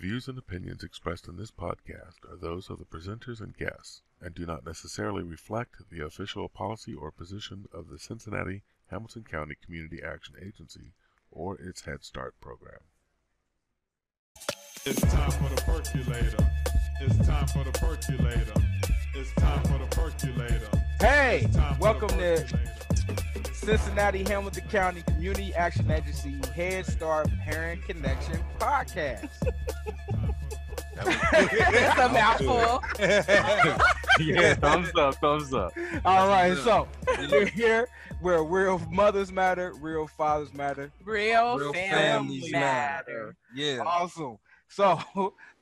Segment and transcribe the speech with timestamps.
[0.00, 4.34] views and opinions expressed in this podcast are those of the presenters and guests and
[4.34, 10.00] do not necessarily reflect the official policy or position of the Cincinnati Hamilton County Community
[10.02, 10.92] Action Agency
[11.30, 12.80] or its Head Start program.
[14.86, 16.50] It's time for the percolator.
[17.02, 18.69] It's time for the percolator.
[19.14, 20.68] It's time for the percolator.
[21.00, 22.46] Hey, It's time for welcome to.
[23.52, 29.28] Cincinnati Hamilton County Community Action Agency Head Start Parent Connection Podcast.
[31.02, 32.82] It's a mouthful.
[34.20, 35.72] yeah, thumbs up, thumbs up.
[36.04, 36.86] All right, so
[37.30, 37.88] we're here
[38.20, 40.92] where real mothers matter, real fathers matter.
[41.02, 41.88] Real, Real family
[42.40, 43.34] families matter.
[43.54, 44.36] Yeah, Awesome.
[44.68, 45.00] So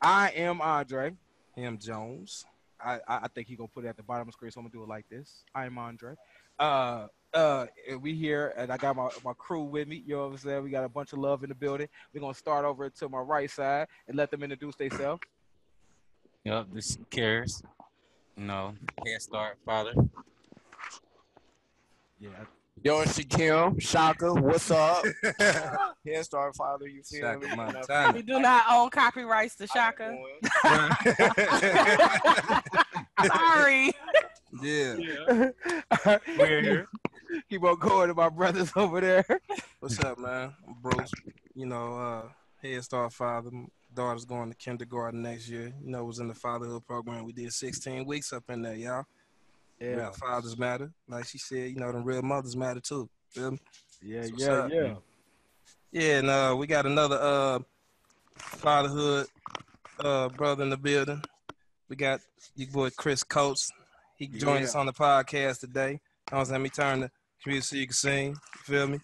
[0.02, 1.12] I am Andre.
[1.54, 2.44] him Jones.
[2.84, 4.66] I, I think he gonna put it at the bottom of the screen, so I'm
[4.66, 5.44] gonna do it like this.
[5.54, 6.14] I am Andre.
[6.58, 7.66] Uh uh
[8.00, 10.62] we here and I got my, my crew with me, you know what I'm saying?
[10.62, 11.88] We got a bunch of love in the building.
[12.12, 15.22] We're gonna start over to my right side and let them introduce themselves.
[16.44, 17.62] Yep, this cares.
[18.36, 19.92] Know, head start, father.
[22.20, 22.30] Yeah.
[22.84, 25.04] Yo, it's Shaquille, Shaka, what's up?
[26.06, 27.56] Head Start Father, you feel Shaka me?
[27.56, 28.12] Montana.
[28.12, 30.16] We do not own copyrights to Shaka.
[33.26, 33.92] Sorry.
[34.62, 34.94] yeah,
[36.38, 36.88] We're here.
[37.50, 39.24] Keep on going to my brothers over there.
[39.80, 40.54] what's up, man?
[40.66, 41.10] I'm Bruce.
[41.54, 42.22] You know, uh,
[42.62, 43.50] Head Start father.
[43.94, 45.72] Daughter's going to kindergarten next year.
[45.82, 47.24] You know, was in the fatherhood program.
[47.24, 49.04] We did 16 weeks up in there, y'all.
[49.80, 50.90] Real fathers matter.
[51.08, 53.08] Like she said, you know, the real mothers matter too.
[53.30, 53.58] Feel me?
[54.02, 54.70] Yeah, What's yeah, up?
[54.72, 54.94] yeah.
[55.90, 57.58] Yeah, and uh, we got another uh
[58.36, 59.26] fatherhood
[60.00, 61.22] uh brother in the building.
[61.88, 62.20] We got
[62.56, 63.70] your boy Chris Coates.
[64.16, 66.00] He joined us on the podcast today.
[66.30, 67.10] I was let me turn the
[67.42, 68.08] computer so you can see.
[68.10, 68.28] him.
[68.32, 68.98] You feel me?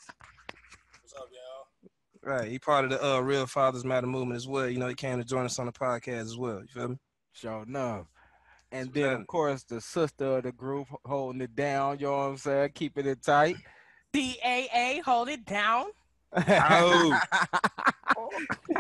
[1.00, 1.90] What's up, y'all?
[2.34, 2.50] Right.
[2.50, 4.68] He part of the uh Real Fathers Matter movement as well.
[4.68, 6.60] You know, he came to join us on the podcast as well.
[6.60, 6.96] You feel me?
[7.32, 8.06] Sure enough.
[8.74, 12.24] And then of course the sister of the group holding it down, you know what
[12.24, 12.70] I'm saying?
[12.74, 13.56] Keeping it tight.
[14.12, 15.86] DAA, hold it down.
[16.36, 17.20] Oh.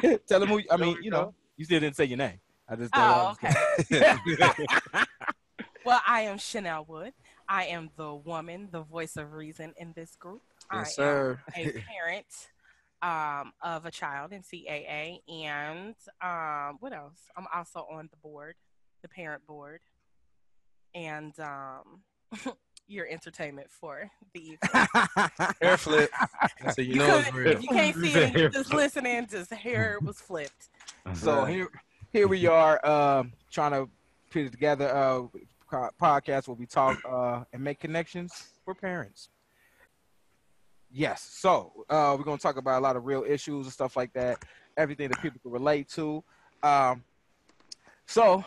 [0.28, 2.40] Tell them who I mean, you know, you still didn't say your name.
[2.68, 4.16] I just Oh, okay.
[5.84, 7.12] Well, I am Chanel Wood.
[7.46, 10.40] I am the woman, the voice of reason in this group.
[10.72, 11.40] Yes, I am sir.
[11.54, 12.26] a parent
[13.02, 17.18] um, of a child in CAA, and um, what else?
[17.36, 18.54] I'm also on the board,
[19.04, 19.80] the parent board,
[20.94, 22.00] and um,
[22.88, 24.58] your entertainment for the evening.
[25.60, 26.10] Hair flip.
[26.72, 27.52] So you, know it's real.
[27.52, 30.70] If you can't see it, you just listening, just hair was flipped.
[31.12, 31.68] So here,
[32.12, 33.90] here we are, um, trying to
[34.30, 34.86] put together.
[34.86, 35.28] a
[36.00, 39.28] podcast where we talk uh, and make connections for parents.
[40.90, 41.28] Yes.
[41.30, 44.42] So uh, we're gonna talk about a lot of real issues and stuff like that.
[44.78, 46.24] Everything that people can relate to.
[46.62, 47.02] Um,
[48.06, 48.44] so,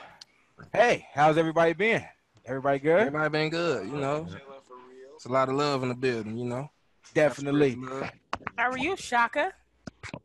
[0.74, 2.04] hey, how's everybody been?
[2.46, 3.00] Everybody good?
[3.08, 4.26] Everybody been good, you know.
[4.26, 5.16] Chilling for real.
[5.16, 6.70] It's a lot of love in the building, you know.
[7.14, 7.78] Definitely.
[8.58, 9.54] How are you, Shaka?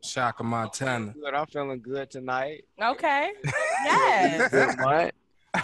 [0.01, 1.13] Shaka Montana.
[1.19, 2.65] Good, I'm feeling good tonight.
[2.81, 3.31] Okay.
[3.85, 4.49] Yes.
[4.49, 5.11] Good month.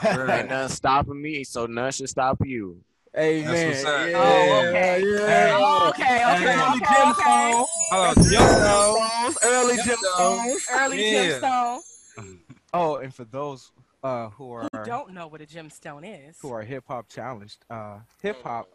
[0.03, 2.81] Ain't nothing stopping me, so none should stop you.
[3.18, 3.68] Amen.
[3.69, 4.09] what's up.
[4.09, 5.01] Yeah, Oh, okay.
[5.06, 5.57] yeah.
[5.57, 6.03] Oh, okay.
[6.03, 6.46] Okay.
[6.46, 7.09] Early Okay.
[7.09, 7.66] okay.
[7.91, 8.28] Oh, gemstones.
[8.59, 9.38] Hello, Jones.
[9.41, 10.51] Early Gemstones.
[10.51, 10.80] gemstones.
[10.80, 11.40] Early Yeah.
[11.40, 12.40] gemstone.
[12.74, 13.72] Oh, and for those
[14.03, 16.37] uh, who are Who don't know what a gemstone is?
[16.41, 18.69] who are hip hop challenged, uh, hip hop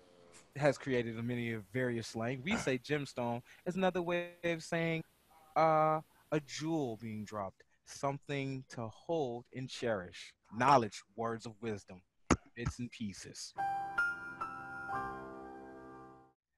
[0.56, 2.42] has created a many of various slang.
[2.44, 5.02] We say gemstone is another way of saying
[5.56, 12.02] uh, a jewel being dropped, something to hold and cherish, knowledge, words of wisdom,
[12.54, 13.52] bits and pieces.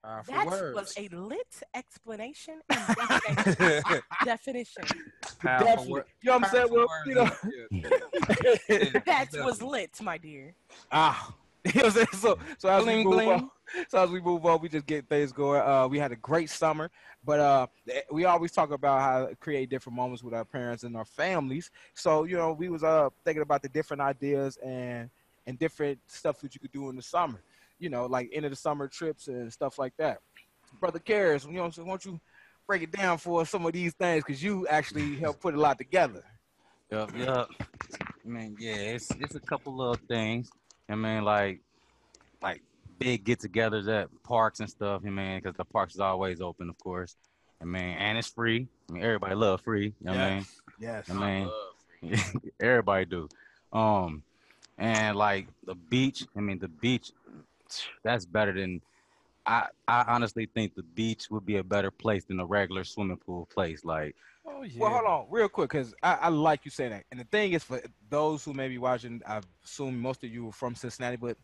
[0.03, 0.75] Powerful That words.
[0.75, 4.01] was a lit explanation and definition.
[4.25, 4.83] definition.
[5.43, 5.91] Definitely.
[5.91, 6.67] word- You know what I'm saying?
[6.71, 7.29] Well, you know,
[9.05, 10.53] That was lit, my dear.
[10.91, 11.33] ah.
[11.73, 12.07] You know what I'm saying?
[12.13, 13.29] So, so as Bling, we move bling.
[13.29, 13.49] on,
[13.89, 15.59] so as we move on, we just get things going.
[15.59, 16.89] Uh, we had a great summer,
[17.25, 17.67] but uh,
[18.09, 21.69] we always talk about how to create different moments with our parents and our families.
[21.93, 25.09] So you know, we was uh thinking about the different ideas and
[25.45, 27.41] and different stuff that you could do in the summer.
[27.79, 30.19] You know, like end of the summer trips and stuff like that.
[30.79, 32.19] Brother Cares, you know, so why don't you
[32.65, 35.77] break it down for some of these things because you actually helped put a lot
[35.77, 36.23] together.
[36.91, 37.49] Yup, yup.
[38.01, 40.49] I mean, yeah, it's it's a couple little things.
[40.89, 41.61] I mean, like
[42.41, 42.61] like
[42.99, 45.01] big get-togethers at parks and stuff.
[45.05, 47.15] I mean, because the parks is always open, of course.
[47.61, 48.67] I mean, and it's free.
[48.89, 49.93] I mean, everybody love free.
[49.99, 50.45] You know what I mean?
[50.79, 51.09] Yes.
[51.09, 51.13] I
[52.01, 52.13] mean,
[52.59, 53.27] everybody do.
[53.73, 54.23] Um,
[54.77, 56.25] and like the beach.
[56.35, 57.11] I mean, the beach.
[58.03, 58.81] That's better than
[59.45, 63.17] I, I honestly think the beach would be a better place than a regular swimming
[63.17, 63.85] pool place.
[63.85, 64.15] Like,
[64.49, 64.79] Oh yeah.
[64.79, 67.03] Well, hold on, real quick, because I, I like you saying that.
[67.11, 70.49] And the thing is, for those who may be watching, I assume most of you
[70.49, 71.37] are from Cincinnati, but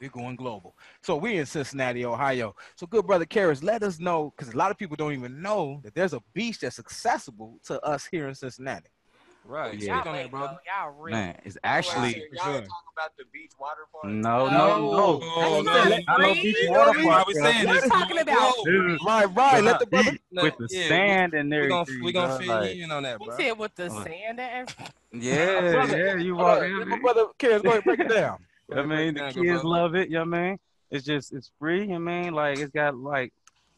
[0.00, 0.76] we're going global.
[1.02, 2.54] So we in Cincinnati, Ohio.
[2.76, 5.80] So, good brother Karras, let us know, because a lot of people don't even know
[5.82, 8.90] that there's a beach that's accessible to us here in Cincinnati.
[9.44, 9.74] Right.
[9.74, 9.78] Yeah.
[9.78, 10.58] Speak Y'all, on late, that, brother.
[10.66, 11.12] Y'all really.
[11.18, 12.54] man, it's actually y'all sure.
[12.54, 14.04] ain't talking about the beach water park.
[14.04, 14.90] no, no, No.
[14.92, 15.20] no.
[15.22, 16.42] Oh, That's no, not I know free.
[16.42, 17.24] beach You water know, park.
[17.26, 17.88] I was saying we're this.
[17.90, 18.64] talking about- Whoa.
[18.64, 19.64] Dude, Right, right.
[19.64, 20.10] Let the brother.
[20.12, 22.90] beach with the yeah, we- sand and We're gonna we gonna dog, fill you in
[22.92, 23.36] on that, He bro.
[23.36, 24.74] said with the sand and
[25.12, 26.88] Yeah, yeah, you Hold walk in.
[26.88, 28.38] my brother Karras, go ahead, break it down.
[28.74, 29.68] I mean, the down, good kids brother.
[29.68, 30.08] love it.
[30.08, 30.58] Yeah, man.
[30.90, 31.86] It's just it's free.
[31.88, 33.32] You mean, like it's got like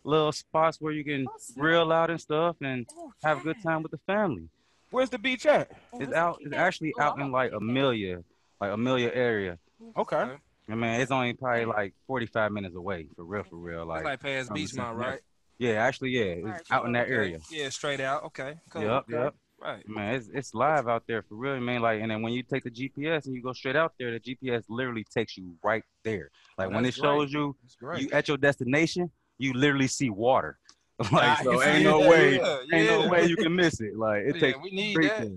[0.05, 1.27] little spots where you can
[1.59, 2.87] grill out and stuff and
[3.25, 4.49] have a good time with the family.
[4.95, 5.73] Where's the beach at?
[5.99, 6.39] It's out.
[6.41, 7.51] It's actually out in like.
[7.53, 8.23] Amelia,
[8.61, 9.59] like Amelia area.
[9.97, 10.25] Okay.
[10.69, 13.81] I mean, it's only probably like 45 minutes away for real, for real.
[13.83, 15.21] It's Like, like past from Beechmont, right?
[15.59, 17.13] yeah, actually, yeah, it's Alright, out in that Okay.
[17.13, 17.39] area.
[17.51, 18.23] Yeah, straight out.
[18.27, 18.55] Okay.
[18.71, 18.83] Cool.
[18.83, 19.23] Yep, okay.
[19.25, 19.35] yep.
[19.61, 19.89] Right.
[19.89, 21.55] Man, it's it's live out there for real.
[21.55, 23.95] I mean, like, and then when you take the GPS and you go straight out
[23.99, 26.31] there, the GPS literally takes you right there.
[26.57, 27.09] Like when it That's great.
[27.09, 28.03] shows you That's great.
[28.03, 30.59] you at your destination, you literally see water.
[31.13, 33.97] like, so ain't no Yeah, way, Yeah, ain't no way you can miss it.
[33.97, 35.37] Like it Yeah, takes we need that.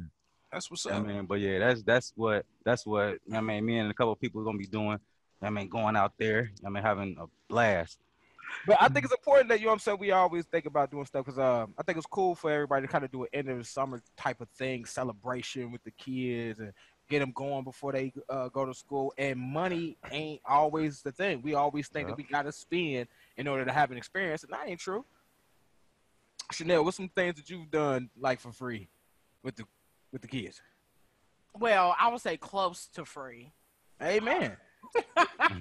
[0.51, 1.06] That's what's I up.
[1.06, 3.65] mean, but yeah, that's that's what that's what I mean.
[3.65, 5.00] Me and a couple people are gonna be doing.
[5.42, 6.51] I mean, going out there.
[6.65, 8.00] I mean, having a blast.
[8.65, 9.98] But I think it's important that you know what I'm saying.
[10.00, 12.92] We always think about doing stuff because um, I think it's cool for everybody to
[12.92, 16.59] kind of do an end of the summer type of thing, celebration with the kids
[16.59, 16.74] and
[17.09, 19.13] get them going before they uh, go to school.
[19.18, 21.42] And money ain't always the thing.
[21.42, 22.12] We always think Yeah.
[22.12, 23.07] that we got to spend
[23.38, 25.06] in order to have an experience, and that ain't true.
[26.51, 28.88] Chanel, what's some things that you've done like for free
[29.44, 29.65] with the
[30.11, 30.61] with the kids?
[31.59, 33.51] Well, I would say close to free.
[34.01, 34.55] Amen.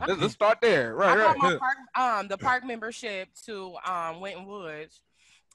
[0.07, 0.95] let's, let's start there.
[0.95, 1.37] Right, I right.
[1.37, 5.03] got my park, um, the park membership to um, Winton Woods.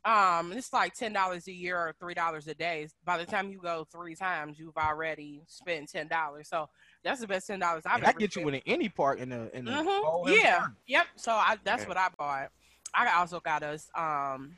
[0.04, 2.88] Um, it's like ten dollars a year or three dollars a day.
[3.06, 6.50] By the time you go three times, you've already spent ten dollars.
[6.50, 6.68] So
[7.04, 9.30] that's the best ten dollars I've And that ever get you in any park in
[9.30, 10.38] the in the Mhm, whole Yeah.
[10.38, 10.74] environment.
[10.88, 11.08] Yep.
[11.18, 12.50] So I, that's what I bought.
[12.96, 14.58] I also got us um,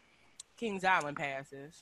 [0.63, 1.77] Kings Island passes,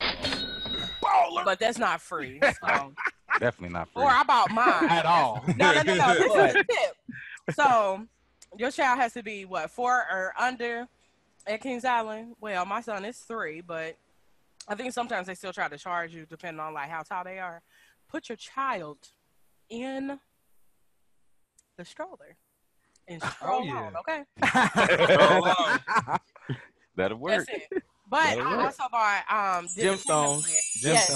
[1.45, 2.41] but that's not free.
[2.67, 2.93] So.
[3.39, 4.03] Definitely not free.
[4.03, 5.43] or I bought mine At all.
[5.55, 6.13] No, no, no, no.
[6.15, 7.55] This is the tip.
[7.55, 8.05] So
[8.57, 10.87] your child has to be what four or under
[11.45, 12.35] at Kings Island.
[12.41, 13.97] Well, my son is three, but
[14.67, 17.37] I think sometimes they still try to charge you depending on like how tall they
[17.37, 17.61] are.
[18.09, 18.97] Put your child
[19.69, 20.19] in
[21.77, 22.35] the stroller
[23.07, 23.75] and oh, stroll yeah.
[23.75, 24.23] on, okay?
[26.95, 27.47] That'll work.
[28.11, 28.37] That's it.
[28.37, 28.65] But I work.
[28.65, 29.23] also bought
[29.59, 30.81] um the Gemstones.
[30.83, 31.09] Yes.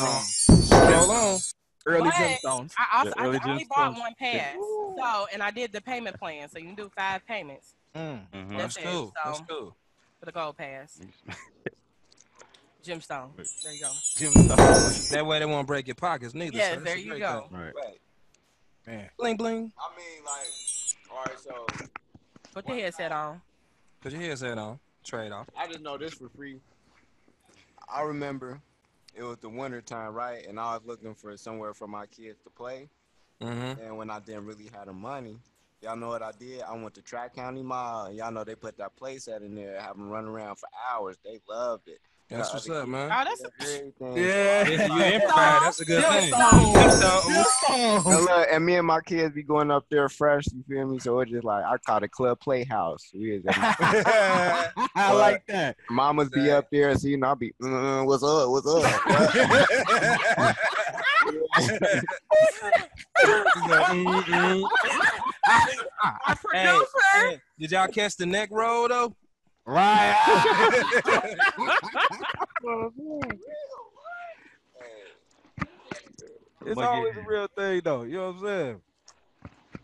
[0.48, 0.92] Gemstones.
[0.92, 1.40] Roll on.
[1.88, 2.74] Early But- gemstones.
[2.78, 6.18] I also The I early only bought one pass, so and I did the payment
[6.20, 8.28] plan, so you can do five payments Mm.
[8.34, 8.50] Mhm.
[8.50, 9.14] That's That's it, cool.
[9.24, 9.76] That's cool.
[10.20, 11.00] for the gold pass.
[12.84, 13.30] Gemstone.
[13.64, 13.92] There you go.
[14.16, 15.10] Gemstones.
[15.12, 16.56] That way they won't break your pockets neither.
[16.58, 17.48] Yes, so there you great go.
[17.50, 17.58] thing.
[17.60, 17.74] Right.
[17.76, 18.02] Right.
[18.86, 19.10] Man.
[19.18, 19.72] Bling bling.
[19.80, 21.40] I mean, like, all right.
[21.40, 21.66] So
[22.54, 23.42] Put the headset on.
[24.02, 24.80] Put your headset on.
[25.04, 25.48] Trade off.
[25.58, 26.60] I just know this for free.
[27.88, 28.62] I remember
[29.14, 30.46] it was the winter time, right?
[30.46, 32.90] And I was looking for somewhere for my kids to play.
[33.42, 33.82] Mm-hmm.
[33.82, 35.38] And when I didn't really have the money,
[35.82, 36.62] y'all know what I did?
[36.62, 38.12] I went to Tri County Mall.
[38.12, 41.18] Y'all know they put that playset in there, have them run around for hours.
[41.24, 42.00] They loved it.
[42.30, 43.12] That's what's up, man.
[43.12, 44.18] Oh, that's Everything.
[44.18, 44.68] Yeah.
[44.68, 45.60] Yeah, you improv.
[45.62, 46.34] That's a good thing.
[47.72, 50.98] And, look, and me and my kids be going up there fresh, you feel me?
[51.00, 53.12] So it's just like I call it Club Playhouse.
[53.14, 54.72] We is I
[55.14, 55.78] like that.
[55.92, 58.84] Mamas be up there, so you know, I be, uh, what's up, what's up?
[66.28, 66.86] Our producer.
[67.14, 69.16] Hey, did y'all catch the neck roll though?
[69.66, 70.16] Right.
[76.66, 77.22] it's But always yeah.
[77.22, 78.04] a real thing, though.
[78.04, 78.82] You know what I'm saying?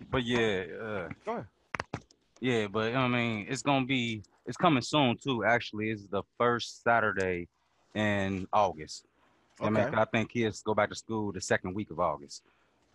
[0.10, 1.46] But yeah, uh, Go ahead.
[2.40, 5.44] yeah, but I mean, it's gonna be it's coming soon too.
[5.46, 7.48] Actually, it's the first Saturday
[7.96, 9.06] in August.
[9.62, 12.42] I mean, I think kids go back to school the second week of August.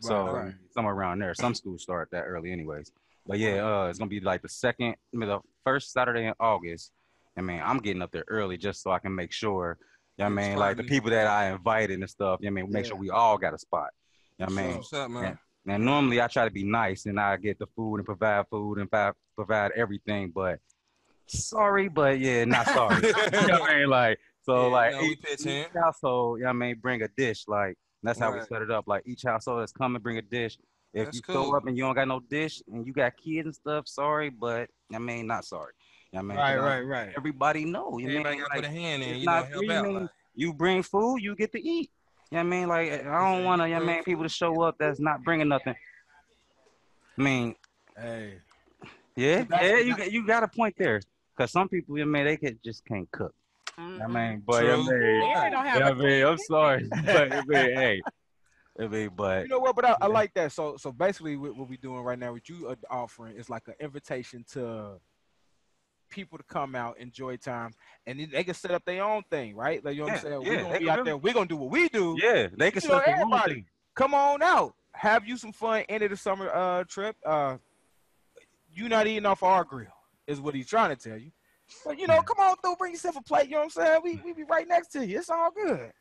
[0.03, 0.55] Right, So right.
[0.75, 1.33] somewhere around there.
[1.35, 2.91] Some schools start that early, anyways.
[3.27, 6.35] But yeah, uh, it's gonna be like the second, I mean, the first Saturday in
[6.39, 6.93] August.
[7.37, 9.79] I mean, I'm getting up there early just so I can make sure.
[10.17, 12.39] You know what I mean, like the people that I invited and stuff.
[12.41, 13.89] You know what I mean, make sure we all got a spot.
[14.39, 15.39] You know what I mean, What's up, man?
[15.67, 18.79] now normally I try to be nice and I get the food and provide food
[18.79, 20.61] and provide, provide everything, but
[21.27, 23.07] sorry, but yeah, not sorry.
[23.07, 23.89] you know what I mean?
[23.89, 27.09] Like so, Yeah, like no, each, each household, you know what I mean, bring a
[27.17, 27.45] dish.
[27.49, 28.85] Like that's how we set it up.
[28.87, 30.57] Like each household that's coming, bring a dish.
[30.97, 31.35] If That's you cool.
[31.51, 34.31] show up and you don't got no dish and you got kids and stuff, sorry,
[34.31, 35.75] but I mean, not sorry.
[36.17, 37.13] I mean, Right, you know, right, right.
[37.15, 37.99] Everybody know.
[37.99, 39.19] You Everybody mean, got to put a hand in.
[39.19, 39.85] You not help free, out.
[39.85, 39.95] man.
[39.95, 41.91] like- you bring food, you get to eat.
[42.31, 42.69] You know what I mean?
[42.69, 44.99] Like I don't want to, you know what I mean, people to show up that's
[44.99, 45.75] not bringing nothing.
[47.19, 47.55] I mean,
[47.99, 48.35] Hey,
[49.17, 51.01] yeah, yeah, you got you got a point there.
[51.37, 53.35] Cause some people, you know, man, they could just can't cook.
[53.79, 54.03] Mhm.
[54.03, 54.77] I mean, but I True.
[54.79, 58.03] mean, Mary don't have I a mean, I'm sorry, but I mean, hey,
[58.79, 59.75] I mean, but you know what?
[59.75, 60.53] But I, I like that.
[60.53, 63.69] So, so basically, what, what we're doing right now, what you are offering, is like
[63.69, 65.01] an invitation to
[66.11, 67.73] people to come out, enjoy time,
[68.07, 69.85] and they can set up their own thing, right?
[69.85, 70.43] Like you know what I'm saying?
[70.43, 71.17] yeah, we're gonna be out really- there.
[71.17, 72.17] We're gonna do what we do.
[72.23, 73.55] yeah, they can set their own everybody.
[73.55, 73.67] thing.
[73.95, 75.85] Come on out, have you some fun.
[75.89, 77.17] End of the summer uh trip.
[77.25, 77.57] Uh,
[78.73, 79.89] you not eating off our grill
[80.27, 81.31] is what he's trying to tell you.
[81.85, 83.47] But you know, come on through, bring yourself a plate.
[83.47, 84.01] You know what I'm saying?
[84.05, 85.19] We we be right next to you.
[85.19, 85.93] It's all good.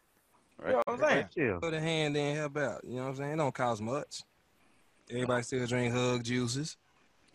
[0.64, 1.26] You know what I'm saying?
[1.36, 1.60] Chill.
[1.60, 2.84] Put a hand in, help out.
[2.84, 3.32] You know what I'm saying?
[3.34, 4.22] It don't cost much.
[5.10, 6.78] Everybody still drink hug juices.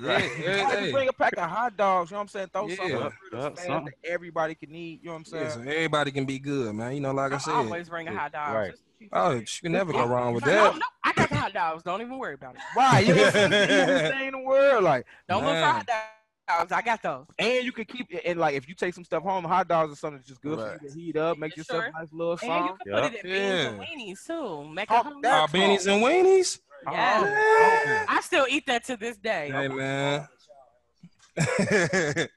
[0.00, 0.30] Yeah, Right.
[0.38, 0.92] yeah, Hey, hey.
[0.92, 2.48] bring a pack of hot dogs, you know what I'm saying?
[2.52, 2.76] Throw Yeah.
[2.76, 3.84] something Yep, real something.
[3.86, 5.44] that everybody can eat, you know what I'm saying?
[5.44, 6.94] Yeah, so everybody can be good, man.
[6.94, 7.54] You know, like I I said.
[7.54, 8.54] always bring a hot dog.
[8.54, 8.70] Right.
[8.70, 10.74] just to keep Oh, it- you can never go wrong with that.
[10.76, 11.82] no, I got the hot dogs.
[11.82, 12.60] Don't even worry about it.
[12.74, 13.00] Why?
[13.00, 13.52] you know what I'm saying?
[13.88, 15.74] Easiest thing in the world, like, Don't look for Man.
[15.74, 16.02] hot dogs.
[16.48, 17.26] I got those.
[17.38, 19.92] and you can keep it, and like if you take some stuff home, hot dogs
[19.92, 20.78] or something that's just good Right.
[20.78, 21.92] for you to heat up, make Yeah, yourself sure.
[21.94, 22.78] a nice little And you song.
[22.84, 24.68] can put it in beans and weenies too.
[24.72, 25.22] Make Talk it home.
[25.22, 26.58] that Oh, bennies and weenies?
[26.90, 27.24] Yes.
[27.26, 29.50] Oh, I still eat that to this day.
[29.50, 30.28] Hey, man.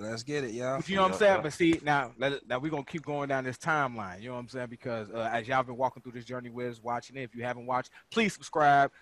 [0.00, 0.76] Let's get it, y'all.
[0.76, 1.40] But you know what I'm saying?
[1.42, 4.20] But see, now let- now we're gonna keep going down this timeline.
[4.20, 4.68] You know what I'm saying?
[4.70, 7.22] Because uh, as y'all been walking through this journey with us, watching it.
[7.22, 8.92] If you haven't watched, please subscribe.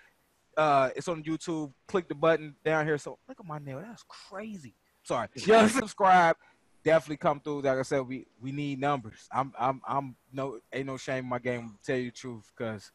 [0.57, 1.73] Uh, it's on YouTube.
[1.87, 2.99] Click the button down here.
[2.99, 3.81] So look at my nail.
[3.81, 4.75] That's crazy.
[5.03, 5.29] Sorry.
[5.47, 6.37] Yeah, subscribe.
[6.85, 7.63] Definitely come through.
[7.63, 9.29] Like I said, we we need numbers.
[9.33, 11.77] I'm I'm I'm no ain't no shame in my game.
[11.85, 12.93] Tell you the truth, because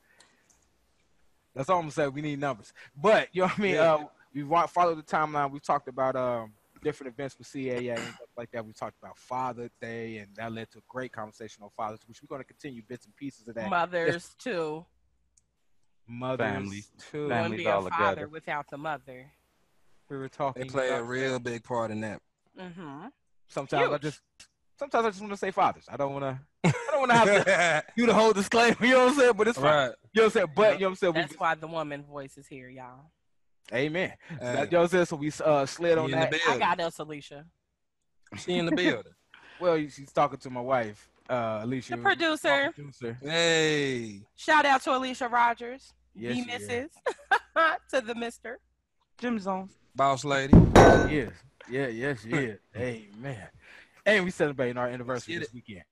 [1.53, 2.07] that's all I'm gonna say.
[2.07, 2.71] We need numbers.
[2.95, 3.75] But you know what I mean.
[3.75, 3.93] Yeah.
[3.95, 5.51] Uh, we wa- followed the timeline.
[5.51, 8.65] We talked about um different events with CAA and stuff like that.
[8.65, 12.21] We talked about Father Day, and that led to a great conversation on fathers, which
[12.23, 13.69] we're going to continue bits and pieces of that.
[13.69, 14.85] Mothers too.
[16.07, 16.83] Mothers Family.
[17.11, 17.29] too.
[17.29, 17.41] Family.
[17.41, 18.27] Wouldn't be a father together.
[18.27, 19.31] without the mother.
[20.09, 20.63] We were talking.
[20.63, 20.87] They talking.
[20.89, 21.43] play a real that.
[21.43, 22.21] big part in that.
[22.59, 23.07] Mm-hmm.
[23.47, 24.21] Sometimes I just.
[24.77, 25.85] Sometimes I just want to say fathers.
[25.87, 26.39] I don't want to.
[26.65, 28.75] I don't want to have to do the whole disclaimer.
[28.81, 29.33] You know what I'm saying?
[29.37, 29.65] But it's fine.
[29.65, 29.91] right.
[30.13, 30.45] You know what I'm saying?
[30.55, 31.13] But you know what I'm saying?
[31.13, 33.11] That's We, why the woman voice is here, y'all.
[33.73, 34.13] amen.
[34.27, 35.05] Hey, That, you know what I'm saying?
[35.05, 36.33] So we uh, slid on the that.
[36.49, 37.45] I got us, Alicia.
[38.37, 39.13] She in the building.
[39.59, 41.91] Well, she's talking to my wife, uh, Alicia.
[41.95, 42.71] The producer.
[42.73, 43.17] Producer.
[43.21, 44.21] Hey.
[44.35, 45.93] Shout out to Alicia Rogers.
[46.13, 46.89] Yes, the she is.
[47.59, 47.77] Mrs.
[47.91, 48.59] to the Mister.
[49.17, 49.71] Jim Zones.
[49.95, 50.53] Boss lady.
[50.75, 51.31] Yes.
[51.69, 52.59] Yeah, yes, she is.
[52.75, 53.47] Amen.
[54.05, 55.83] And we celebrating our anniversary this weekend.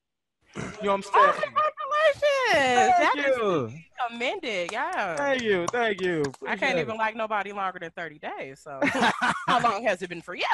[0.56, 1.52] You know what Oh, I'm saying?
[1.54, 2.94] congratulations!
[2.98, 3.72] Thank That is you.
[4.08, 4.72] commended.
[4.72, 5.16] Yeah.
[5.16, 5.66] Thank you.
[5.68, 6.22] Thank you.
[6.22, 8.60] I can't Appreciate even like nobody longer than 30 days.
[8.60, 8.80] So
[9.46, 10.44] how long has it been for you?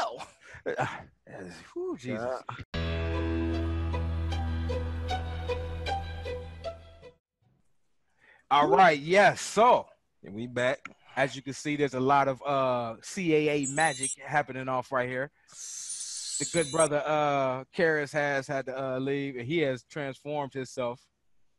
[0.67, 0.79] it.
[1.73, 2.43] Whew, Jesus.
[8.51, 8.99] All right.
[8.99, 9.41] Yes.
[9.41, 9.87] So,
[10.23, 10.79] And we back.
[11.17, 15.33] as you can see, there's a lot of uh, CAA magic happening off right here.
[16.39, 21.01] The good brother uh, Karras has had to uh, leave, and he has transformed himself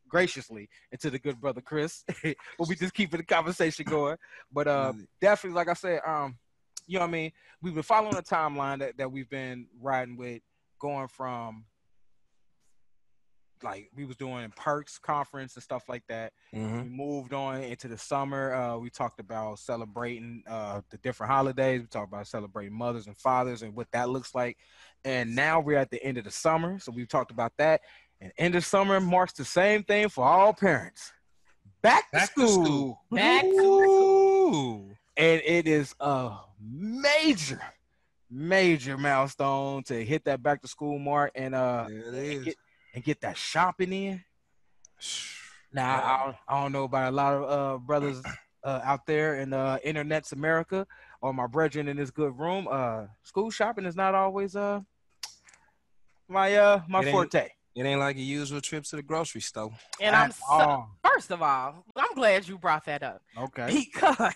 [0.07, 2.05] graciously into the good brother Chris.
[2.23, 4.15] but we just keeping the conversation going.
[4.51, 6.37] But uh, definitely, like I said, um,
[6.85, 7.31] you know what I mean.
[7.61, 10.41] We've been following a timeline that, that we've been riding with,
[10.79, 11.65] going from
[13.63, 16.33] like we was doing perks conference and stuff like that.
[16.53, 16.83] Mhm.
[16.83, 18.53] We moved on into the summer.
[18.53, 21.81] Uh, we talked about celebrating uh, the different holidays.
[21.81, 24.57] We talked about celebrating mothers and fathers and what that looks like.
[25.05, 27.81] And now we're at the end of the summer, so we've talked about that.
[28.19, 31.11] And end of summer marks the same thing for all parents.
[31.81, 32.63] Back to Back to school.
[32.65, 32.99] school.
[33.11, 34.89] Back to Ooh.
[35.15, 37.61] And it is a major,
[38.29, 42.43] major milestone to hit that back to school mark and uh There it is.
[42.45, 42.55] get,
[42.97, 44.23] and get that shopping in.
[45.71, 48.23] Now I don't, I don't know about a lot of uh, brothers
[48.63, 50.87] uh, out there in uh, internet's America
[51.21, 52.67] or my brethren in this good room.
[52.67, 54.79] Uh, school shopping is not always uh
[56.27, 57.49] my uh my It forte.
[57.75, 59.69] It ain't like your usual trip to the grocery store.
[60.01, 60.89] And I'm At so, all.
[61.03, 63.85] first of all, I'm glad you brought that up okay.
[63.85, 64.33] because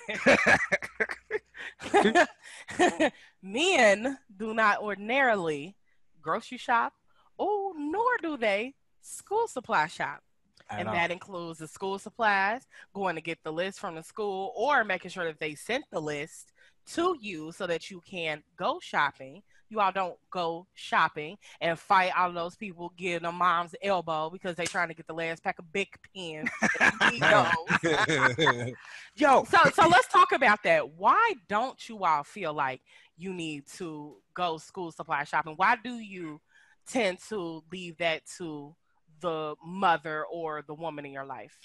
[3.42, 5.76] men do not ordinarily
[6.22, 6.94] grocery shop,
[7.42, 10.22] oh, nor do they school supply shop.
[10.70, 10.94] At and all.
[10.94, 15.12] that includes the school supplies, going to get the list from the school, or making
[15.12, 16.54] sure that they sent the list
[16.94, 19.42] to you so that you can go shopping.
[19.70, 24.56] you all don't go shopping and fight all those people giving them mom's elbow because
[24.56, 26.50] they trying to get the last pack of big pens.
[26.80, 28.74] and need those.
[29.16, 30.90] Yo, so so let's talk about that.
[30.96, 32.82] Why don't you all feel like
[33.18, 35.54] you need to go school supply shopping?
[35.56, 36.40] Why do you
[36.92, 38.76] tend to leave that to
[39.22, 41.58] the mother or the woman in your life?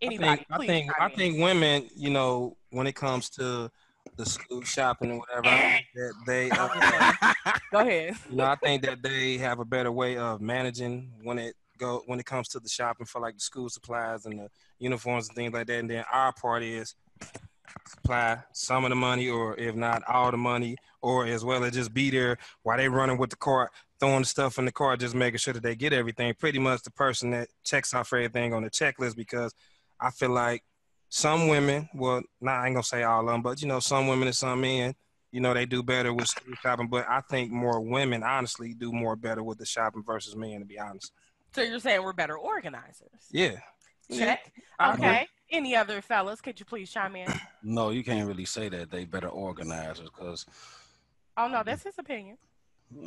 [0.00, 3.70] Anybody, I think, I think, I think women, you know, when it comes to
[4.16, 8.16] the school shopping or whatever, I think that they, uh, Go ahead.
[8.30, 12.02] you know, I think that they have a better way of managing when it go
[12.06, 14.48] when it comes to the shopping for like the school supplies and the
[14.78, 15.80] uniforms and things like that.
[15.80, 16.94] And then our part is
[17.86, 21.72] supply some of the money, or if not all the money, or as well as
[21.72, 25.00] just be there while they running with the cart, throwing the stuff in the cart,
[25.00, 26.34] just making sure that they get everything.
[26.34, 29.54] Pretty much the person that checks off everything on the checklist because
[30.00, 30.62] I feel like
[31.08, 34.08] some women, well, not I ain't gonna say all of them, but you know, some
[34.08, 34.94] women and some men,
[35.30, 36.88] you know, they do better with shopping.
[36.88, 40.66] But I think more women, honestly, do more better with the shopping versus men, to
[40.66, 41.12] be honest.
[41.54, 43.08] So you're saying we're better organizers?
[43.30, 43.56] Yeah.
[44.10, 44.52] Check.
[44.78, 44.92] I.
[44.94, 45.26] Okay.
[45.50, 46.40] Any other fellas?
[46.40, 47.28] Could you please chime in?
[47.62, 50.46] No, you can't really say that they better organizers because
[51.36, 52.38] Oh no, that's his opinion.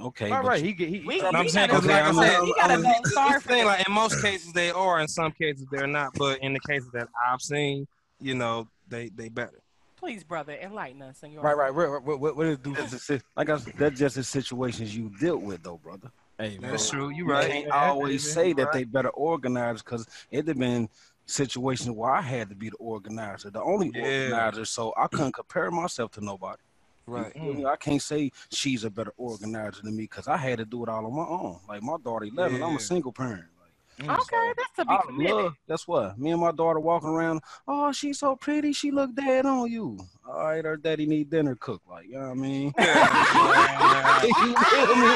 [0.01, 1.00] okay, all but right, you- he get he.
[1.06, 2.89] We- No, I'm we saying gotta- because, like I Okay, said, I'm- we gotta go
[2.89, 5.88] it's- sorry it's for thing, like in most cases they are, in some cases they're
[5.88, 6.13] not.
[6.15, 7.88] But in the cases that I've seen,
[8.20, 9.62] you know, they they better.
[9.98, 11.24] Please, brother, enlighten us.
[11.24, 11.74] In your Right, right.
[11.74, 12.74] What, what, what, what is do?
[12.75, 16.12] that's just like I said, that's just the situations you dealt with, though, brother.
[16.38, 16.70] Hey, man.
[16.72, 17.10] That's true.
[17.10, 17.50] You You right.
[17.50, 18.74] can't Yeah, always say you that right.
[18.74, 20.88] they better organize because it'd have been
[21.28, 24.02] situations where I had to be the organizer, the only Yeah.
[24.02, 26.62] organizer, so I couldn't compare myself to nobody.
[27.06, 27.34] right.
[27.36, 27.66] You feel me?
[27.66, 30.90] I can't say she's a better organizer than me because I had to do it
[30.90, 31.60] all on my own.
[31.70, 33.46] Like my daughter, eleven, I'm a single parent.
[33.62, 35.36] Like, Okay, that's to be I committed.
[35.36, 35.54] love.
[35.68, 37.42] That's what me and my daughter walking around.
[37.68, 38.74] Oh, she's so pretty.
[38.74, 39.98] She look dead on you.
[40.30, 41.88] All right, her daddy need dinner cooked.
[41.88, 42.74] Like, you know what I mean?
[42.78, 45.08] you feel me?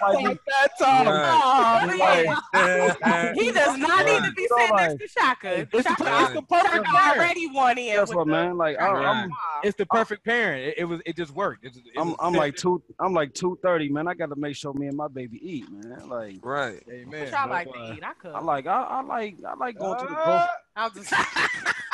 [0.00, 1.06] Like, that time.
[1.06, 2.26] Right.
[2.54, 3.34] Oh, man.
[3.34, 5.58] He does not need to be So, sitting like, next to Shaka.
[5.60, 7.18] It's the, it's the perfect Shaka parent.
[7.18, 7.96] already won in.
[7.96, 8.56] That's what, the- man.
[8.56, 9.30] Like, I, I'm,
[9.62, 10.64] It's the perfect parent.
[10.68, 11.00] It, it was.
[11.04, 11.64] It just worked.
[11.64, 12.82] It, it I'm, was- I'm like two.
[12.98, 14.08] I'm like two thirty, man.
[14.08, 16.08] I got to make sure me and my baby eat, man.
[16.08, 16.82] Like, Right.
[16.90, 17.20] Amen.
[17.24, 18.04] What y'all like That's to eat?
[18.04, 18.32] I could.
[18.32, 20.48] I like, I, I like, I like going to the Uh, grocery.
[20.76, 21.12] I'm just.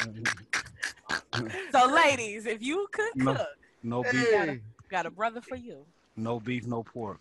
[1.72, 3.34] so, ladies, if you could No.
[3.34, 3.46] cook,
[3.82, 4.60] No beef, hey.
[4.90, 5.84] got a brother for you.
[6.16, 7.18] no beef, no pork.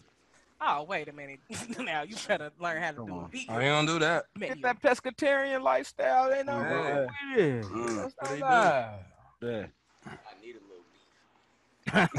[0.62, 1.40] Oh, wait a minute.
[1.80, 3.30] now you better learn how to Come do a on.
[3.30, 4.26] beat I ain't gonna do that.
[4.38, 4.56] menu.
[4.56, 6.34] Get that pescatarian lifestyle.
[6.34, 6.74] Ain't no Yeah.
[6.74, 7.64] wrong with it.
[7.66, 7.96] Mm.
[7.96, 9.00] That's What not they lie.
[9.42, 9.66] Yeah.
[10.06, 12.10] I need a little beef.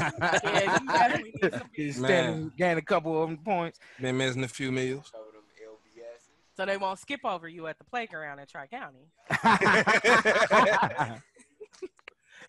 [0.43, 1.67] yeah, you definitely need some beef.
[1.73, 2.09] He's Man.
[2.09, 3.77] standing, gained a couple of them points.
[3.99, 5.11] Been missing a few meals.
[6.57, 6.71] Show them LBS.
[6.71, 9.07] So they won't skip over you at the playground in Tri County.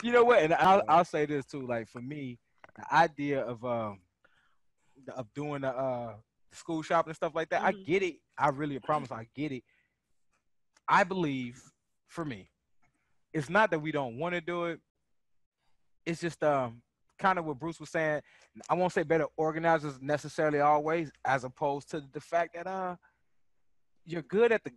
[0.03, 0.43] you know what?
[0.43, 1.67] And I'll, I'll say this too.
[1.67, 2.39] Like for me,
[2.77, 4.01] the idea of um
[5.17, 6.15] of doing the uh
[6.53, 7.85] school shopping and stuff like that, I Mhm.
[7.87, 8.17] get it.
[8.39, 9.63] I really promise I get it.
[10.89, 11.63] I believe
[12.09, 12.51] for me,
[13.33, 14.81] it's not that we don't want to do it.
[16.05, 16.83] It's just um
[17.19, 18.21] kind of what Bruce was saying.
[18.69, 22.97] I won't say better organizers necessarily always, as opposed to the fact that uh
[24.05, 24.71] you're good at the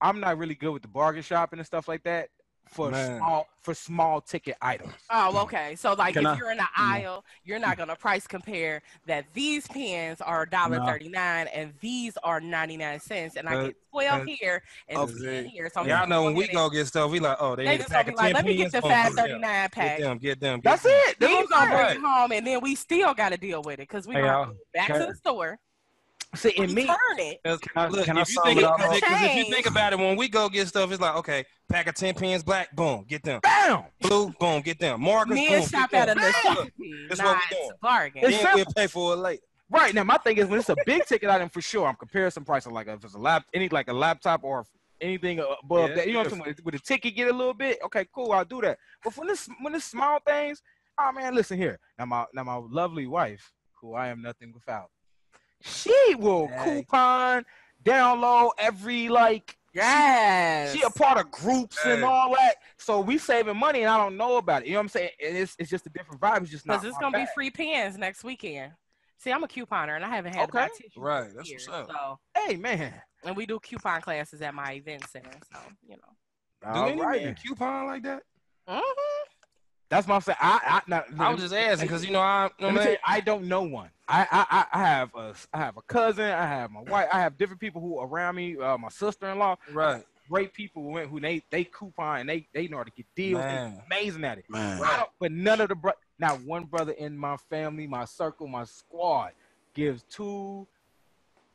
[0.00, 2.28] I'm not really good with the bargain shopping and stuff like that
[2.68, 3.18] for Man.
[3.18, 4.92] small for small ticket items.
[5.10, 5.74] Oh, okay.
[5.76, 9.26] So like Can if I- you're in the aisle, you're not gonna price compare that
[9.34, 14.28] these pens are $1.39 and these are 99 cents and I But- get 12 but-
[14.28, 15.24] here and Okay.
[15.42, 15.70] 10 here.
[15.72, 17.74] So I'm Y'all know when we go get stuff, we like, oh, they, they need
[17.74, 18.72] a just gonna pack be of like, 10 let me get pens.
[18.72, 19.12] the Boom, get them.
[19.14, 20.60] 539 Get them, get them.
[20.60, 20.92] Get That's them.
[20.94, 21.16] it.
[21.20, 21.38] Then dude.
[21.40, 24.14] you gonna bring it home and then we still gotta deal with it because we
[24.14, 25.58] Hey, gonna y'all, go back can- to the store,
[26.34, 27.40] See, and me, return it.
[27.44, 29.66] I- look, can I if you think it it, cause, it- 'cause if you think
[29.66, 32.74] about it, when we go get stuff, it's like, okay, pack of 10 pens black,
[32.74, 33.40] boom, get them.
[33.42, 33.84] bam.
[34.00, 35.02] Blue, boom, get them.
[35.02, 36.30] Markers, Men boom, shop get at a them.
[36.30, 37.70] necessity, That's what not we doing.
[37.82, 38.22] bargain.
[38.24, 39.42] It's Then we'll pay for it later.
[39.68, 41.86] Right now, my thing is when it's a big ticket item for sure.
[41.86, 44.64] I'm comparison pricing like if it's a lap, any like a laptop or
[45.00, 46.06] anything above Yeah, that.
[46.06, 46.42] You know what I'm saying?
[46.46, 47.78] With, with a ticket, get a little bit.
[47.86, 48.32] Okay, cool.
[48.32, 48.78] I'll do that.
[49.02, 50.62] But when this when it's small things,
[50.98, 51.78] oh man, listen here.
[51.98, 54.90] Now my now my lovely wife, who I am nothing without,
[55.62, 56.80] she will Hey.
[56.82, 57.44] coupon,
[57.84, 59.56] download every like.
[59.74, 60.74] Yes.
[60.74, 64.18] She a part of groups and all that, so we saving money, and I don't
[64.18, 64.66] know about it.
[64.66, 65.10] You know what I'm saying?
[65.24, 66.42] And it's it's just a different vibe.
[66.42, 66.74] It's just not.
[66.74, 68.72] Because it's gonna be free pens next weekend.
[69.18, 70.72] See, I'm a couponer and I haven't had to buy Okay.
[70.76, 71.96] tissue Right, that's years, what's up.
[72.34, 73.00] So, Hey man.
[73.24, 75.30] and we do coupon classes at my event center.
[75.52, 76.72] So, you know.
[76.74, 77.22] Do All any right.
[77.22, 78.24] man coupon like that?
[78.68, 78.82] Mhm.
[79.92, 80.38] That's what I'm saying.
[80.40, 82.78] I I, not, I was just asking because you know I, you know, Let me
[82.78, 83.90] tell man, you, I don't know one.
[84.08, 86.24] I, I I- I have a I have a cousin.
[86.24, 87.08] I have my wife.
[87.12, 88.56] I have different people who around me.
[88.56, 89.56] Uh, my sister-in-law.
[89.70, 92.90] right, Great people who went who they they coupon and they they know how to
[92.90, 93.42] get deals.
[93.42, 93.82] Man.
[93.86, 94.48] amazing at it.
[94.48, 94.80] Man.
[95.20, 99.32] But none of the bro- not one brother in my family, my circle, my squad
[99.74, 100.66] gives two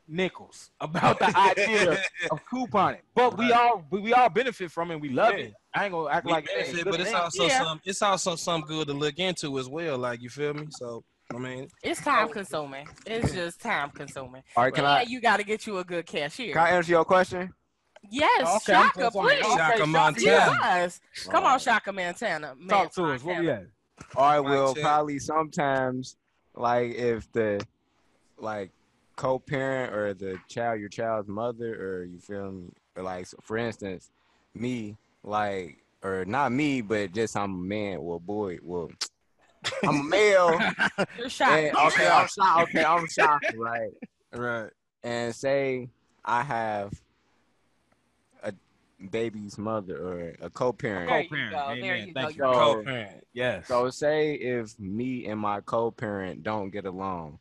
[0.08, 1.92] nickels about the idea
[2.30, 2.98] of couponing.
[3.14, 5.00] But we all we, we all benefit from it.
[5.00, 5.44] We love Yeah.
[5.46, 5.54] it.
[5.74, 7.18] I ain't gonna act We like it benefit, good but it's thing.
[7.20, 7.62] also Yeah.
[7.62, 9.98] some it's also some good to look into as well.
[9.98, 10.66] Like you feel me?
[10.70, 12.88] So I mean, It's time consuming.
[13.04, 14.42] It's just time consuming.
[14.56, 16.54] All right, can and I you got to get you a good cashier.
[16.54, 17.52] can I answer your question?
[18.10, 19.34] yes, Okay, Shaka, so sorry.
[19.36, 19.44] please.
[19.46, 20.58] Shaka Shaka, Montana.
[20.62, 21.00] Yes.
[21.28, 22.54] Come on, Shaka Montana.
[22.58, 23.22] Man, Talk to us.
[23.22, 23.66] What we at?
[24.16, 26.16] All right, Mic well, probably sometimes,
[26.54, 27.60] like if the
[28.38, 28.70] like
[29.18, 33.58] co-parent or the child, your child's mother, or you feel me, or like so for
[33.58, 34.10] instance,
[34.54, 38.90] me, like or not me, but just I'm a man, well, boy, well,
[39.82, 40.58] I'm a male.
[41.18, 41.52] You're Shaka.
[41.52, 42.70] and, okay, I'm shocked.
[42.70, 43.90] Okay, I'm shocked, right?
[44.32, 44.70] right.
[45.02, 45.88] And say
[46.24, 46.92] I have
[48.44, 48.52] a
[49.10, 51.08] baby's mother or a co-parent.
[51.10, 51.52] There Co-parent.
[51.52, 51.80] go.
[51.80, 52.20] There you go.
[52.20, 52.54] Thank You're you.
[52.54, 53.24] So- Co-parent.
[53.32, 53.66] Yes.
[53.66, 57.40] So say if me and my co-parent don't get along.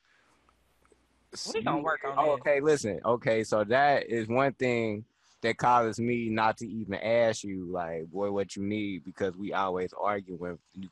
[1.54, 2.32] We gonna work on Oh, that.
[2.42, 3.00] okay, listen.
[3.06, 5.06] Okay, so that is one thing
[5.42, 9.54] that causes me not to even ask you, like, boy, what you need, because we
[9.54, 10.90] always argue with you.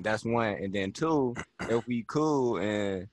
[0.00, 0.54] That's one.
[0.54, 3.08] And then two, if we cool and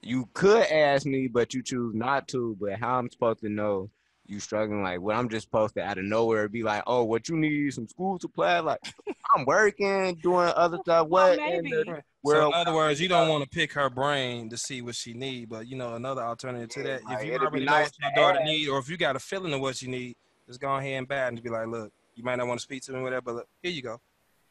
[0.00, 3.90] you could ask me, but you choose not to, but how I'm supposed to know
[4.26, 4.82] you struggling?
[4.82, 7.74] Like, what I'm just supposed to out of nowhere be like, oh, what you need,
[7.74, 8.60] some school supply?
[8.60, 8.80] Like,
[9.34, 11.08] I'm working, doing other stuff.
[11.08, 11.70] What in maybe.
[11.70, 14.80] the So in other words, you don't uh, want to pick her brain to see
[14.82, 17.00] what she need, but you know another alternative to that.
[17.10, 19.60] if you already know what your daughter need, or if you got a feeling of
[19.60, 22.46] what you need, just go ahead and bat and be like, look, you might not
[22.46, 24.00] want to speak to me, whatever, but look, here you go.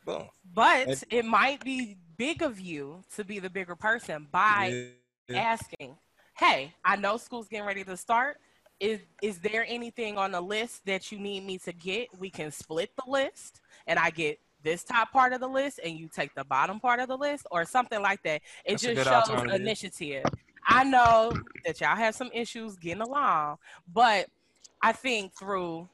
[0.05, 0.27] Boom.
[0.53, 4.91] But And- it might be big of you to be the bigger person by
[5.27, 5.39] Yeah.
[5.39, 5.97] asking,
[6.35, 8.39] "Hey, I know school's getting ready to start.
[8.79, 12.09] Is is there anything on the list that you need me to get?
[12.19, 15.97] We can split the list, and I get this top part of the list, and
[15.97, 18.41] you take the bottom part of the list, or something like that.
[18.65, 20.23] It That's just shows initiative.
[20.65, 21.33] I know
[21.65, 23.57] that y'all have some issues getting along,
[23.91, 24.27] but
[24.81, 25.87] I think through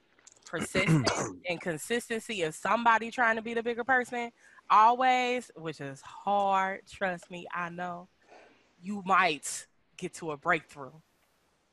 [0.45, 4.31] persistence and consistency of somebody trying to be the bigger person,
[4.69, 6.81] always, which is hard.
[6.91, 8.07] Trust me, I know.
[8.81, 10.91] You might get to a breakthrough.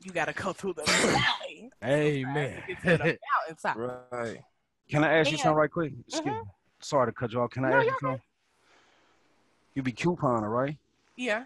[0.03, 1.69] You got to go through the valley.
[1.83, 2.61] Amen.
[2.67, 3.17] to Get to the
[3.65, 4.09] mountaintop.
[4.11, 4.37] Right.
[4.89, 5.93] Can I ask you something right quick?
[6.07, 6.39] Excuse Mhm.
[6.39, 6.51] me.
[6.79, 7.49] Sorry to cut you off.
[7.51, 8.21] Can I No, ask you you're something?
[9.75, 10.77] You be couponer, right?
[11.15, 11.43] Yeah.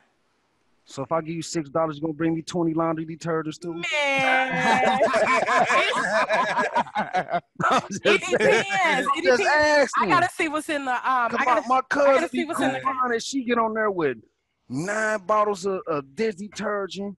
[0.86, 3.74] So if I give you six dollars, you gonna bring me twenty laundry detergents too?
[3.74, 5.00] Man.
[7.64, 9.08] I'm it depends.
[9.14, 9.92] I'm It depends.
[9.98, 11.30] I gotta see what's in the um.
[11.32, 13.24] Come I gotta on, my cousin see what's in the- couponing.
[13.26, 14.18] She get on there with
[14.68, 17.16] nine bottles of, of dish detergent,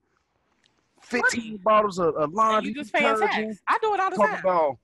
[1.02, 3.49] fifteen bottles of, of and laundry you just paying detergent.
[3.49, 3.62] tax.
[3.67, 4.39] I do it all the Talk time.
[4.41, 4.78] about,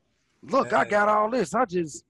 [0.43, 1.53] look, I got all this.
[1.53, 2.03] I just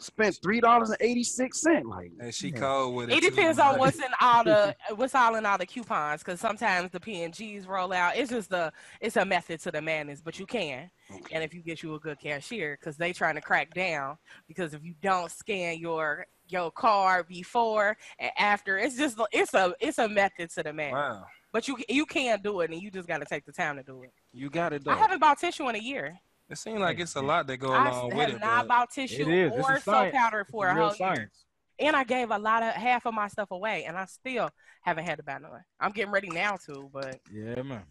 [0.00, 1.86] spent three dollars and eighty six cent.
[1.86, 2.58] Like, And she yeah.
[2.58, 3.18] cold with it.
[3.18, 3.74] It depends man.
[3.74, 7.66] on what's in all the what's all in all the coupons because sometimes the P&Gs
[7.66, 8.16] roll out.
[8.16, 10.90] It's just a it's a method to the madness, but you can.
[11.32, 14.74] And if you get you a good cashier, because they trying to crack down, because
[14.74, 19.98] if you don't scan your your card before and after, it's just it's a it's
[19.98, 20.94] a method to the madness.
[20.94, 21.26] Wow.
[21.52, 23.82] But you you can do it, and you just got to take the time to
[23.82, 24.12] do it.
[24.32, 26.18] You got it I haven't bought tissue in a year.
[26.50, 28.40] It seems like it's a lot that go I along with have it.
[28.40, 29.52] not but- bought tissue It is.
[29.52, 31.30] Or is soap powder for a It's real whole year.
[31.78, 34.50] And I gave a lot of half of my stuff away, and I still
[34.82, 35.50] haven't had to buy none.
[35.78, 37.84] I'm getting ready now to, but Yeah, man.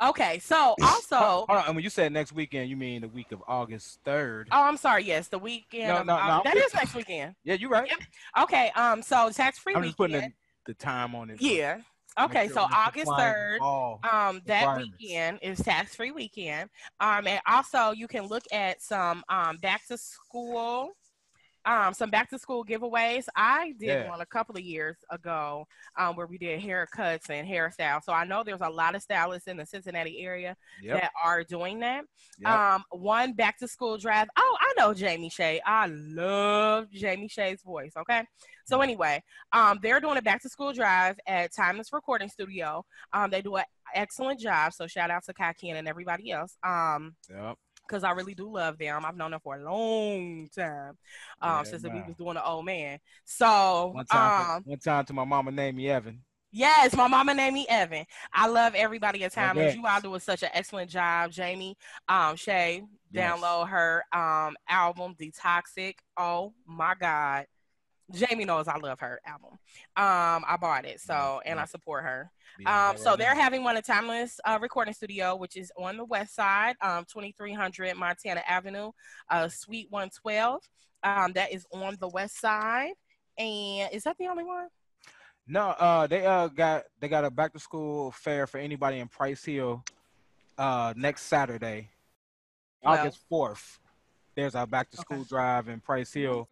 [0.00, 0.38] okay.
[0.38, 1.64] So also, Hold on.
[1.66, 4.48] And when you said next weekend, you mean the week of August third?
[4.52, 5.04] oh, I'm sorry.
[5.04, 5.88] Yes, the weekend.
[5.88, 6.40] No, no, Au- no.
[6.44, 7.34] that is next weekend.
[7.42, 7.88] Yeah, you're right.
[7.88, 7.98] Yep.
[8.44, 8.70] Okay.
[8.76, 9.02] Um.
[9.02, 10.32] So tax free I'm just putting the,
[10.66, 11.40] the time on it.
[11.42, 11.78] Yeah.
[12.20, 12.46] Okay.
[12.46, 13.60] sure So August third.
[14.10, 16.70] Um, that weekend is tax free weekend.
[17.00, 20.90] Um, and also you can look at some um back to school,
[21.64, 23.26] um, some back to school giveaways.
[23.36, 24.08] I did Yeah.
[24.08, 25.66] one a couple of years ago,
[25.98, 28.04] um, where we did haircuts and hairstyles.
[28.04, 31.00] So I know there's a lot of stylists in the Cincinnati area Yep.
[31.00, 32.04] that are doing that.
[32.38, 32.50] Yep.
[32.50, 34.28] Um, one back to school drive.
[34.36, 35.60] Oh, I know Jamie Shea.
[35.66, 37.92] I love Jamie Shea's voice.
[37.96, 38.24] Okay.
[38.66, 42.84] So anyway, um, they're doing a back to school drive at Timeless Recording Studio.
[43.12, 44.72] Um, they do an excellent job.
[44.72, 46.56] So shout out to Kai Ken and everybody else.
[46.62, 47.56] Um, Yep.
[47.90, 49.04] Because I really do love them.
[49.04, 50.96] I've known them for a long time.
[51.42, 52.98] Um, Yeah, since we was doing the old man.
[53.24, 56.20] So One time, um one time to my mama named me Evan.
[56.52, 58.04] Yes, my mama named me Evan.
[58.32, 59.34] I love everybody at.
[59.36, 59.76] Yes.
[59.76, 61.76] You all doing such an excellent job, Jamie.
[62.08, 63.40] Um, Shay, Yes.
[63.40, 65.94] download her um album Detoxic.
[66.16, 67.46] Oh my God.
[68.12, 69.52] Jamie knows I love her album.
[69.96, 72.30] Um, I bought it, so and I support her.
[72.66, 76.34] Um, so they're having one at Timeless uh, Recording Studio, which is on the west
[76.34, 78.92] side, um, 2300 Montana Avenue,
[79.30, 80.60] uh, Suite 112.
[81.02, 82.92] Um, that is on the west side.
[83.38, 84.68] And is that the only one?
[85.46, 89.08] No, uh, they uh got they got a back to school fair for anybody in
[89.08, 89.82] Price Hill,
[90.58, 91.88] uh, next Saturday,
[92.82, 93.78] Well- August fourth.
[94.36, 96.48] There's our back to school drive in Price Hill.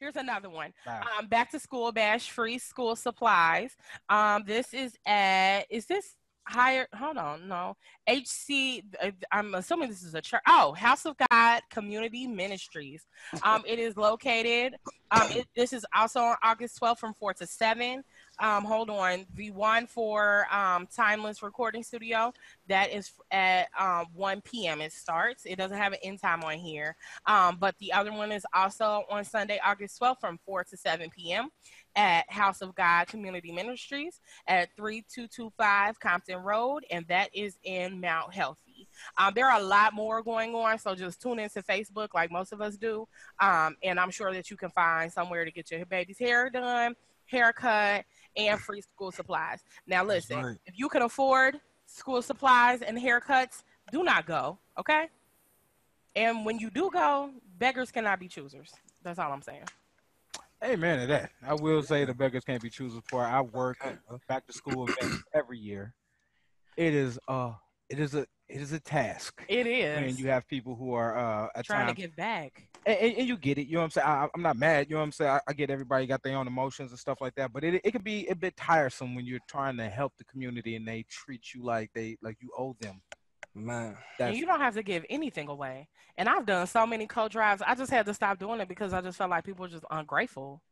[0.00, 0.72] Here's another one.
[0.86, 1.02] Wow.
[1.18, 3.76] Um, back to school bash, free school supplies.
[4.08, 6.16] Um, this is at is this
[6.48, 6.86] higher?
[6.94, 7.76] Hold on, no.
[8.08, 8.82] HC.
[9.02, 10.40] uh, I'm assuming this is a church.
[10.48, 13.06] Oh, House of God Community Ministries.
[13.42, 14.74] Um, it is located.
[15.10, 18.02] Um, it, this is also on August 12th from four to seven.
[18.40, 19.26] Um, hold on.
[19.34, 22.32] The one for um, Timeless Recording Studio
[22.68, 24.80] that is at um, 1 p.m.
[24.80, 25.44] It starts.
[25.44, 26.96] It doesn't have an end time on here.
[27.26, 31.10] Um, but the other one is also on Sunday, August 12th from 4 to 7
[31.10, 31.50] p.m.
[31.96, 38.32] at House of God Community Ministries at 3225 Compton Road, and that is in Mount
[38.32, 38.88] Healthy.
[39.18, 42.52] Um, there are a lot more going on, so just tune into Facebook like most
[42.52, 43.06] of us do.
[43.38, 46.94] Um, and I'm sure that you can find somewhere to get your baby's hair done,
[47.26, 48.04] haircut,
[48.36, 49.60] and free school supplies.
[49.86, 50.56] Now, listen, right.
[50.66, 55.08] if you can afford school supplies and haircuts, do not go, okay?
[56.14, 58.72] And when you do go, beggars cannot be choosers.
[59.02, 59.64] That's all I'm saying.
[60.62, 61.30] Amen to that.
[61.46, 63.24] I will say the beggars can't be choosers for.
[63.24, 63.78] I work
[64.28, 65.94] back to school events every year.
[66.76, 67.52] It is uh
[67.90, 69.44] it is a it is a task.
[69.48, 69.98] It is.
[69.98, 72.68] And you have people who are uh trying times, to give back.
[72.86, 73.66] and, and, and you get it.
[73.66, 74.06] You know what I'm saying?
[74.08, 74.86] I, I'm not mad.
[74.88, 75.30] You know what I'm saying?
[75.30, 77.52] I, I get everybody got their own emotions and stuff like that.
[77.52, 80.76] But it it can be a bit tiresome when you're trying to help the community
[80.76, 83.02] and they treat you like they like you owe them.
[83.52, 85.88] Man, And you don't have to give anything away.
[86.16, 87.62] And I've done so many co-drives.
[87.66, 89.84] I just had to stop doing it because I just felt like people were just
[89.90, 90.62] ungrateful.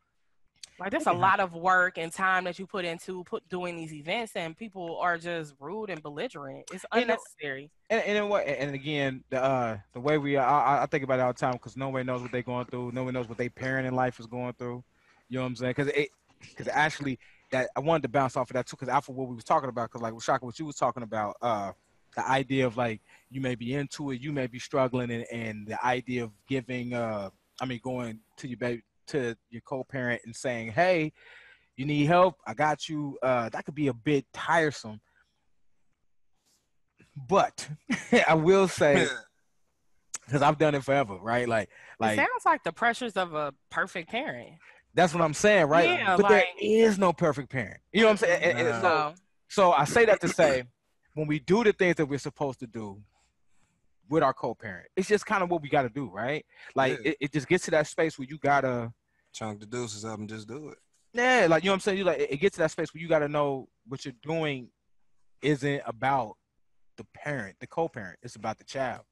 [0.78, 3.92] Like there's a lot of work and time that you put into put doing these
[3.92, 6.70] events, and people are just rude and belligerent.
[6.72, 7.70] It's unnecessary.
[7.90, 11.02] and and in what and again the uh the way we are, I, I think
[11.02, 12.92] about it all the time because nobody knows what they're going through.
[12.92, 14.84] Nobody knows what their parent in life is going through.
[15.28, 15.74] You know what I'm saying?
[15.76, 16.10] Because it
[16.40, 17.18] because actually
[17.50, 19.68] that I wanted to bounce off of that too because after what we was talking
[19.68, 21.72] about because like Shaka, what you was talking about uh
[22.14, 25.66] the idea of like you may be into it, you may be struggling, and, and
[25.66, 30.34] the idea of giving uh I mean going to your baby to your co-parent and
[30.34, 31.12] saying hey
[31.76, 32.34] you need help?
[32.44, 33.16] I got you.
[33.22, 35.00] Uh that could be a bit tiresome.
[37.28, 37.68] But
[38.28, 39.06] i will say
[40.26, 41.48] because i've done it forever right?
[41.48, 44.50] Like it like sounds like the pressures of a perfect parent.
[44.94, 45.88] that's what i'm saying right?
[45.88, 47.78] Yeah, but there like- is no perfect parent.
[47.92, 48.42] You know what i'm saying?
[48.42, 48.80] And- and Nah.
[48.80, 49.14] so,
[49.48, 50.62] So so i say that to say
[51.14, 53.00] when we do the things that we're supposed to do
[54.08, 56.44] with our co-parent it's just kind of what we got to do right?
[56.74, 57.10] Like Yeah.
[57.10, 58.92] it, it just gets to that space where you gotta
[59.38, 60.78] chunk the deuces up and just do it.
[61.14, 61.98] Yeah, like you know what I'm saying.
[61.98, 64.68] You like it gets to that space where you got to know what you're doing
[65.42, 66.34] isn't about
[66.96, 68.18] the parent, the co-parent.
[68.22, 69.02] It's about the child.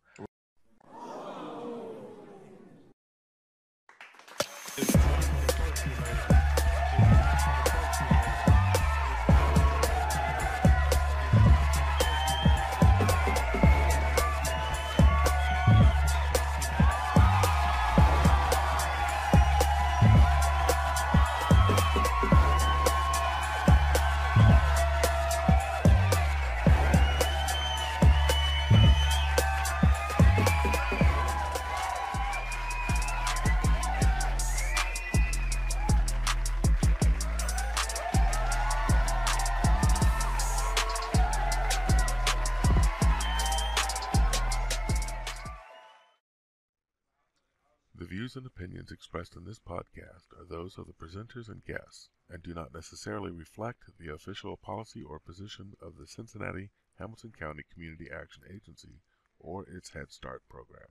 [49.16, 53.30] Expressed in this podcast are those of the presenters and guests and do not necessarily
[53.30, 59.00] reflect the official policy or position of the Cincinnati Hamilton County Community Action Agency
[59.38, 60.88] or its Head Start program.